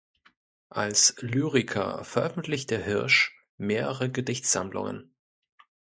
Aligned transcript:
Als 0.71 1.15
Lyriker, 1.19 2.03
veröffentlichte 2.03 2.83
Hirsch 2.83 3.39
mehrere 3.59 4.09
Gedichtsammlungen. 4.11 5.13